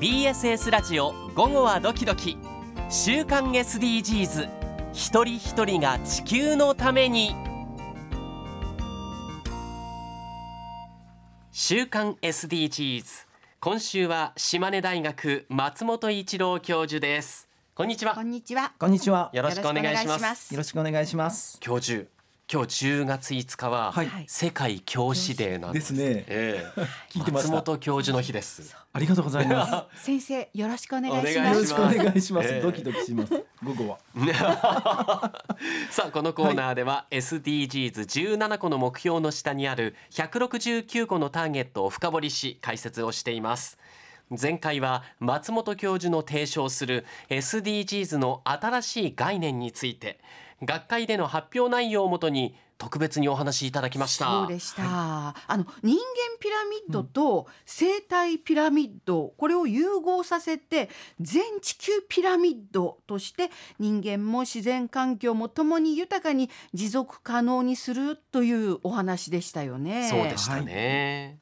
[0.00, 2.38] BSS ラジオ午後はドキドキ。
[2.88, 4.48] 週刊 SDGs
[4.94, 7.34] 一人一人が地球のために。
[11.52, 13.26] 週刊 SDGs
[13.60, 17.50] 今週は島根大学松本一郎教授です。
[17.74, 18.14] こんにちは。
[18.14, 18.72] こんにちは。
[18.78, 19.28] こんにちは。
[19.34, 20.54] よろしくお願いします。
[20.54, 21.58] よろしくお願いします。
[21.60, 22.06] 教授
[22.52, 26.24] 今日10月5日ははい世界教師デーなんでですすね。
[26.26, 30.02] ええ 聞いてました松本教授の日ですありがとうございます。
[30.04, 31.74] 先生よろしくお願いしお願いします。
[31.76, 32.48] よろしくお願いします。
[32.48, 33.44] ええドキドキします。
[33.62, 33.98] 午後は。
[35.92, 43.78] さあこのコーナーでは SDGs17 個の目標の下にある169個のターゲットを深掘りし解説をしています
[44.30, 50.20] 前回は松本教授の提唱する SDGs の新しい概念について
[50.62, 54.82] 学会での発表内容をもとに特別にお話しいただきましたそうでした。
[54.84, 56.02] あの人間
[56.40, 60.88] ピラミッドと生態ピラミッド、これを融合させて
[61.20, 70.08] 全地球ピラミッドとして人間も自然環境もともに豊かに持続可能にするというお話でしたよね。
[70.08, 71.38] そうでしたね、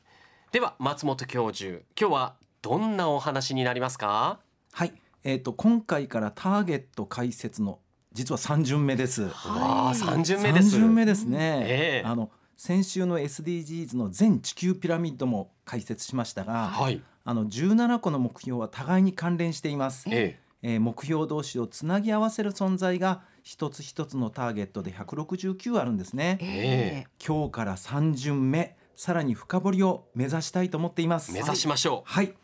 [0.50, 4.40] では松本教授今日はどんなお話になりますか？
[4.72, 4.92] はい。
[5.22, 7.78] えっ、と今回からターゲット解説の
[8.18, 9.22] 実は三巡目です。
[9.22, 10.70] わあはい3巡目です。
[10.70, 11.64] 三巡目ですね。
[11.68, 12.08] ええ。
[12.08, 17.00] あの先週の SDGs の全地球ピラミッドも解説しましたが、はい。
[17.24, 20.08] あの17個の目標は互いに関連しています。
[20.10, 20.78] ええ。
[20.78, 26.38] ー目標同士をつなぎ合わせる存在が一つ一つのターゲットで169あるんですね。
[26.40, 27.06] ええ。
[27.24, 31.30] 今日から3巡目さらに深掘りを目指したいと思っています。
[31.30, 32.34] え目指しましょう、はい、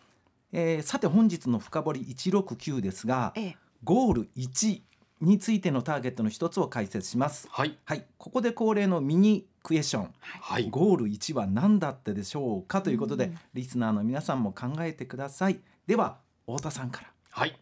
[0.53, 3.57] えーさて本日の深掘り169ですがええ。
[3.83, 4.83] ゴール1
[5.25, 7.49] についてのターゲットの一つを解説します。
[7.51, 7.77] はい。
[7.85, 8.05] はい。
[8.19, 10.15] ここで恒例のミニクエスチョン。
[10.21, 10.69] はい。
[10.71, 13.39] ゴール1は何だったでしょうかということで、うん。
[13.55, 15.61] リスナーの皆さんも考えてください。
[15.87, 17.09] では太田さんから。
[17.31, 17.59] はい。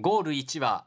[0.00, 0.84] ゴール1は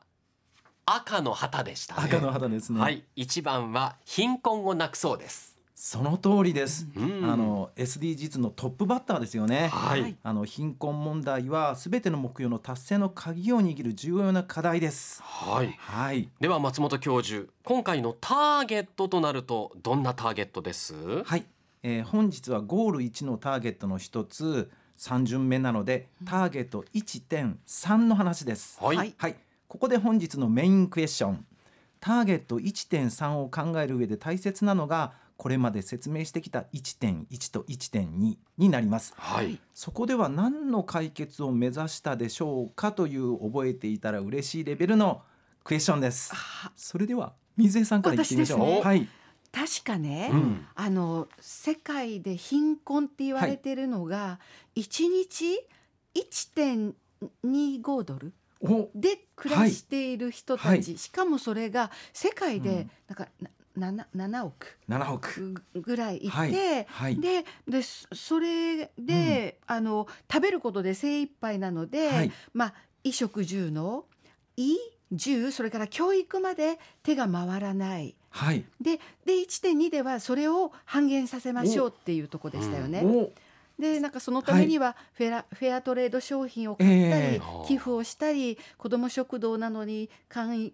[0.85, 2.01] 赤の旗でした、ね。
[2.05, 3.05] 赤の旗ですね、はい。
[3.15, 5.58] 1番は貧困をなくそうです。
[5.81, 10.01] その通りです、うんあの SDGs のトップバッターですよねはい。
[10.01, 15.21] はいあの貧困問題はすべての目標の達成の鍵を握る重要な課題です。
[15.23, 15.73] はい。
[15.79, 16.27] はい。
[16.41, 21.23] では松本教授、今回のターゲットとなるとどんなターゲットです？
[21.23, 21.45] はい。
[21.83, 28.77] えー本日はゴール1のターゲットの一つ3巡目なのでターゲット1.3の話です。
[28.83, 28.97] はい。
[28.97, 29.35] はいはい。
[29.69, 31.45] ここで本日のメインクエスチョン。
[32.01, 39.13] ターゲット1.3を考える上で大切なのがこれまで説明してきた1.1と1.2になります。
[39.15, 39.57] はい。
[39.73, 45.21] そこでは何の解決を目指したでしょうかという覚えていたら嬉しいレベルの
[45.63, 46.33] クエスチョンです。
[46.35, 48.59] あそれでは水江さんから言ってみましょう。
[48.59, 49.07] ねはい。
[49.49, 50.65] 確かね、うん。
[50.75, 54.41] あの世界で貧困って言われてるのが、
[54.75, 55.65] 一日
[56.15, 63.29] 1.25ドルお、で暮らしている人たち、はいしかもそれが世界うんでなんか
[63.79, 65.53] なな7億7億。
[65.73, 72.73] ぐぐらいいて、はいはいででそそれで、あの食べることで精一杯なので、はいまあ
[73.03, 74.05] 衣食住の
[74.55, 74.77] 衣
[75.11, 78.15] 住それから教育まで手が回らない。
[78.29, 78.63] はい。
[78.79, 83.01] でで1.2ではそれを半減させましょうっていうとこでしたよね。
[83.03, 83.31] お、
[83.79, 90.71] でなんかそのためにはフェラ、フェアトレード商品を買ったり、ええ寄付をしたり子ども食堂などに関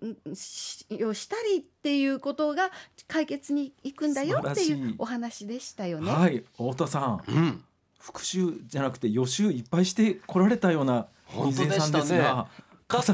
[0.90, 2.72] 与をしたりっていうことが
[3.08, 6.12] 解決にいくんだよっていいうお話でしたよね。
[6.12, 6.44] はい。
[6.54, 7.64] 太田さん、うん。
[8.00, 12.48] 復習じゃなくて予習いっぱいしてこられたような本当で水江さんですが、だ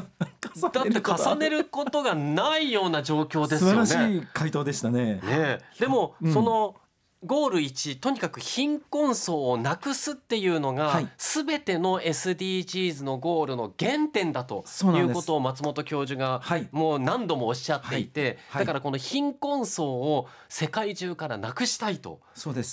[0.54, 3.86] 重だって重ねるることがないような状況ですよね。
[3.86, 5.16] 素晴らしい回答でしたね。
[5.16, 6.76] ねえでも、うんその
[7.24, 11.08] ゴール1とにかく貧困層をなくすっていうのが、はい。
[11.18, 14.66] 全ての SDGs のゴールの原点だと
[14.96, 16.68] いうことを松本教授がはい。
[16.72, 18.38] もう何度もおっしゃっていて、はい。
[18.50, 18.66] はい。
[18.66, 22.22] だからこの貧困層を世界中からなくしたいと。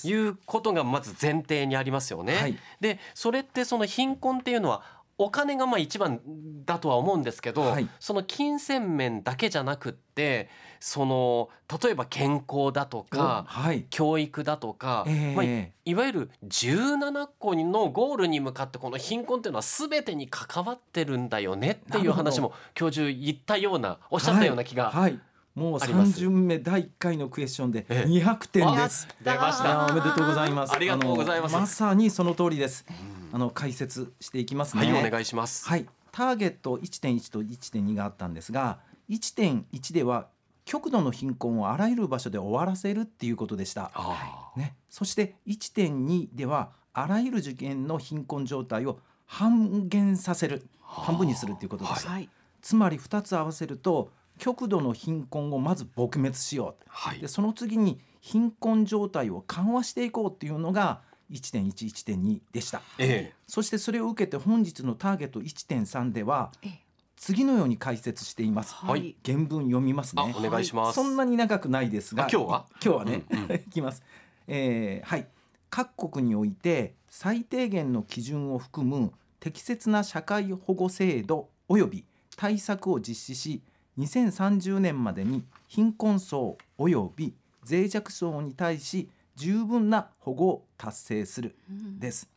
[0.04, 2.34] いうことがまず前提にありますよね。
[2.36, 2.58] はい。
[2.80, 6.20] でそれってその貧困っていうのはお金がまあ一番
[6.64, 10.48] だとは思うんですけど、はいその金銭面だけじゃなくって
[10.80, 11.48] その
[11.82, 13.86] 例えば健康だとかはい。
[13.90, 25.20] 教育だとか、ええまあ、いいわゆる17個のゴールに向かってこの貧困っていうのは全てに関わってるんだよねっていう話も教授言ったようなおっしゃったような気が、はい、はい
[25.58, 29.08] もう三巡目第一回のクエスチョンでええ200点です。
[29.24, 29.88] 出ました。
[29.88, 30.72] ーおめでとうございます。
[30.72, 32.86] ありがとうございますまさにその通りです。
[33.32, 34.92] あの解説していきますね。
[34.92, 35.66] はいお願いします。
[35.68, 38.78] はい、ターゲット1.1と1.2があったんですが、
[39.08, 40.28] 1.1では
[40.64, 43.90] 極度の貧困をあらゆる場所で終わらせるっていうことでした。
[43.94, 50.66] あね、そして1.2ではあらゆる受験の貧困状態を半減させる。
[50.80, 52.28] 半分にするっていうことでした、はい。
[52.62, 56.84] つまり2つ合わせると極度の貧困をまず撲滅しよう。
[56.88, 57.18] はい。
[57.18, 62.82] でその次に貧困状態を緩和していこうっていうのが1.11.2でした。
[62.98, 66.80] えそしてそれを受けて本日のターゲット1.3ではええ。
[67.16, 68.74] 次のように解説しています。
[68.74, 69.16] はい。
[69.24, 70.22] 原文読みますね。
[70.34, 70.94] あお願いします。
[70.94, 72.26] そんなに長くないですが。
[72.26, 72.66] あ今日は？
[72.82, 73.54] 今日はね、うんうん。
[73.56, 74.02] いきます、
[74.46, 75.26] えーはい。
[75.70, 82.04] 各国において最低限の基準を含む適切な社会保護制度及び
[82.36, 83.62] 対策を実施し
[83.98, 87.34] 2030年までに貧困層及び
[87.68, 91.98] 脆弱層に対し十分な保護を達成するうん。
[91.98, 92.28] です。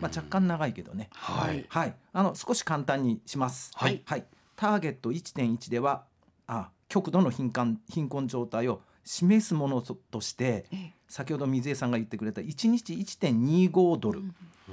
[0.00, 1.66] まあ、若干長いけどね、はい。
[1.68, 3.70] はい、あの少し簡単にします。
[3.74, 4.02] はい。
[4.56, 6.04] ターゲット1.1では
[6.46, 10.92] あ極度の貧困貧困状態を示すものととしてええ。
[11.08, 14.22] 先ほど水江さんが言ってくれた1日1.25ドル、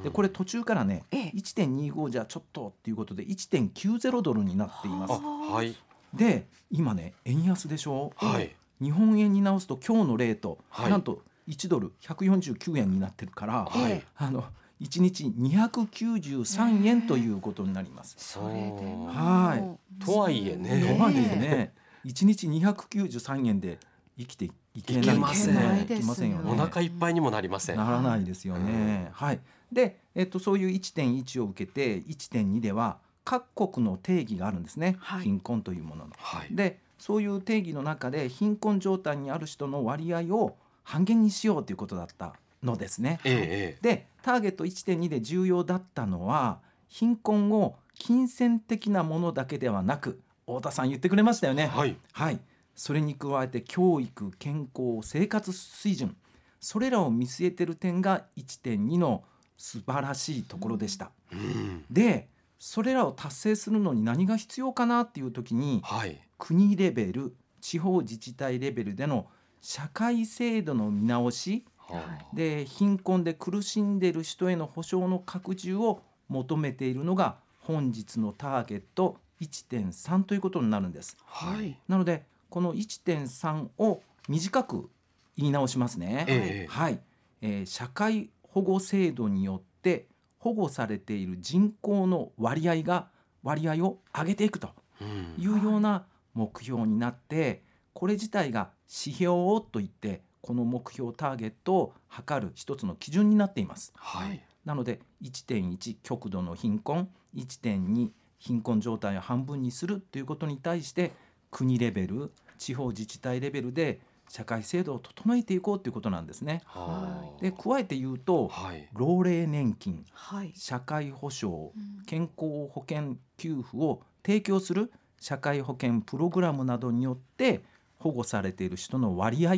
[0.03, 1.31] でこれ途中からね、ええ。
[1.35, 5.13] 1.25じゃちょっとっていうことで1.90ドルになっています。
[5.13, 5.17] あ。
[5.17, 5.75] はい。
[6.13, 8.55] で今ね円安でしょ、はい。
[8.81, 10.91] 日本円に直すと今日のレート、はい。
[10.91, 14.43] なんと1ドル149円になってるから、はいええあの
[14.81, 18.15] 1日293円ということになります。
[18.17, 21.73] それでもはいとはいえねとはいえね
[22.03, 23.77] 1日293円で
[24.17, 26.51] 生きていけないませんねいけませんよね。
[26.51, 29.09] お腹いっぱいにもなりませんならないですよね。
[29.13, 29.39] はい。
[29.71, 34.95] で、えっとそういう1.1を受けて1.2では各国の定義があるんですね。
[34.99, 36.11] はい貧困というものの。
[36.17, 42.33] はいで、そういう定義の中で貧困状態にある人の割合を半減にしようということだった
[42.63, 43.19] のですね。
[43.23, 51.63] えええで、ターゲット1.2で重要だったのは貧困を金銭的なものだけではなく、太田さん言ってくれましたよね。
[51.63, 51.97] えはい。
[52.13, 52.39] はい、
[52.75, 56.15] それに加えて教育健康生活水準。
[56.59, 59.23] それらを見据えてる点が1.2の
[59.57, 61.11] 素晴らしいところでした。
[61.31, 61.85] うん。
[61.89, 62.29] で
[62.59, 66.19] それらを達成するのに何が必要かなっていう時にはい。
[66.37, 69.27] 国レベル地方自治体レベルでの
[69.61, 71.65] 社会制度の見直し。
[71.77, 72.01] は
[72.33, 79.17] で貧困で苦しんでいる人への保障の拡充を求めているのが本日のターゲット。
[79.41, 81.17] 1.3ということになるんです。
[81.25, 81.77] はい。
[81.87, 84.89] なのでこの1.3を短く
[85.35, 86.25] 言い直しますね。
[86.27, 86.67] ええ。
[86.69, 86.99] はい、
[87.41, 90.07] えー社会保護制度によって
[90.37, 93.07] 保護されている人口の割合が
[93.43, 94.69] 割合を上げていくと
[95.01, 95.35] うん。
[95.37, 103.93] いうような目標になってこれ自体が指標といってこの目標ターゲットを測る一つの基準になっています。
[103.95, 104.43] はい。
[104.65, 111.13] なので1.1極度の貧困1.2貧困状態を半分にするということに対して
[111.51, 116.61] 国レベル地方自治体レベルで社会制度を整えていこうということなんですね。
[116.65, 118.89] はで加えて言うとはい。
[118.93, 120.53] 老齢年金はい。
[120.55, 122.03] 社会保障うん。
[122.05, 127.63] 健康保険給付を提供する社会保険プログラムなどによって
[128.01, 129.57] 保護されている人の割合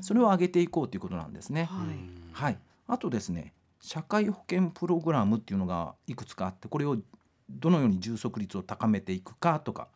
[0.00, 1.64] それを上げていこうということなんですね。
[1.64, 1.96] はい。
[2.32, 2.58] はい、
[2.88, 6.96] あとですね社会保険プログラムっていうのがいくつかあってこれを
[7.48, 9.88] どのように充足率を高めていくかとか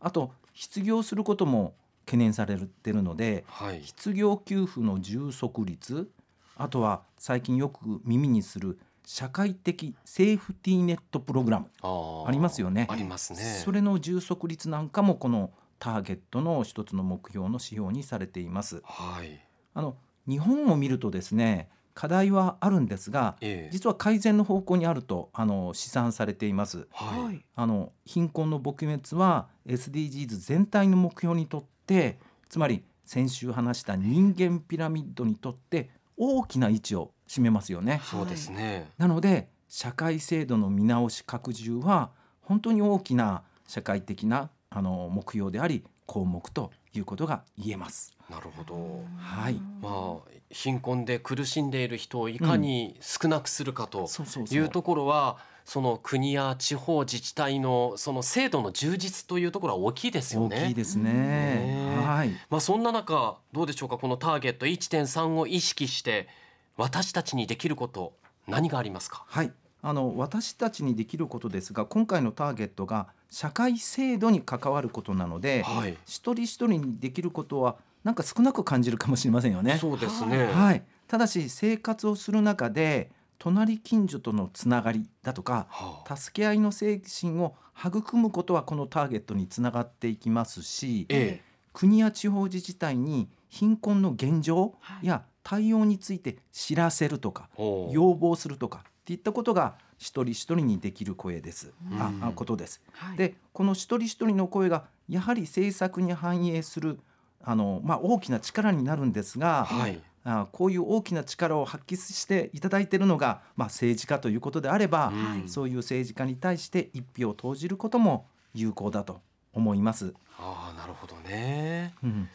[0.00, 1.74] あと失業することも
[2.06, 3.82] 懸念されてるのではい。
[3.84, 6.08] 失業給付の充足率
[6.56, 12.86] あとは最近よく耳にする社会的セーフティーネットプログラムありますよね。
[12.90, 13.38] ありますね。
[13.64, 18.82] それの充足率なんかもこのターゲットの一つの目標の指標にされています。
[18.84, 19.40] はい
[19.74, 19.96] あの
[20.28, 26.88] 日本を見るとですね課題はあるんですがええ実は改善の方向にあるとあの試算されています。
[26.92, 38.00] ははいいあの貧困の撲滅は SDGs 全体の目標にとってつまり先週話した人間ピラミッドにとって大きな位置を占めますよね。
[38.04, 48.12] そうですねなので社会制度の見直し拡充は本当に大きな社会的なあの目標であり項目ということが言えます。
[48.28, 54.08] なるほどはいまあ貧困で苦しんでいる人をいかに少なくするかと
[54.50, 60.64] いうところはその国や地方自治体のその制度の充実というところは大きいですよ大ね。
[60.68, 61.12] きいですね。
[61.12, 62.30] ねはい。
[62.50, 63.98] まあそんな中どうでしょうか？
[63.98, 66.28] このターゲット1.3を意識して
[66.76, 68.14] 私たちにできること
[68.46, 69.24] 何がありますか？
[69.26, 69.52] はい。
[69.86, 75.98] あの私たちにできることですが今回のターゲットが社会制度に関わることなので、はい。
[76.06, 79.76] 一人一人にできることはなんか少なく感じるかもしれませんよね。
[79.78, 80.46] そうですね。
[80.46, 80.82] はい。
[81.06, 102.80] ただし生活をする中で隣近所とのつながりだとかはあ助け合いの精神を育むことはこのターゲットにつながっていきますしええ国や地方自治体に貧困の現状はいや対応について知らせるとかおう要望するとかっていったことが一人一人にできる声です、ああことです。
[102.92, 103.18] はい。
[103.18, 106.98] でこの一人一人の声がやはり政策に反映する
[107.42, 110.00] あの、まあ、大きな力になるんですが、はい。
[110.24, 115.12] あこういう大きな力を発揮していただいているのが、まあ、政治家ということであれば、は
[115.44, 115.48] い。
[115.50, 119.20] そういう政治家に対して一票を投じることも有効だと
[119.52, 120.14] 思います。
[120.38, 121.92] ああなるほどね。
[122.02, 122.28] うん。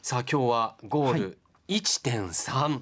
[0.00, 1.38] さあ今日はゴーはル
[1.68, 2.80] 1.3、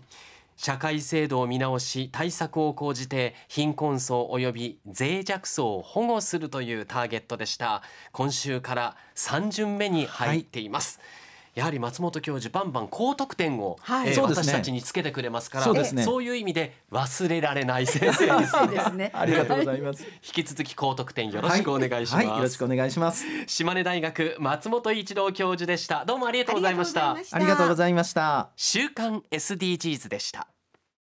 [0.56, 7.82] 社会制度を見直し対策を講じて貧困層及び脆弱層を保護するというターゲットでした。
[8.12, 11.00] 今週から3巡目に入っています、
[11.54, 14.11] やはり松本教授バンバン高得点を、はい。
[14.11, 16.04] えー私たちにつけてくれますからそうですね。
[16.04, 18.52] そういう意味で忘れられない先生です。
[18.71, 19.11] ですね。
[19.14, 20.04] ありがとうございます。
[20.04, 22.37] 引き続き高得点よろしくお願いします、はい、はい。
[22.37, 23.25] よろしくお願いします。
[23.47, 26.04] 島根大学松本一郎教授でした。
[26.04, 27.16] どうもありがとうございました。
[27.32, 28.50] ありがとうございました。
[28.56, 30.49] 週刊 SDGs でした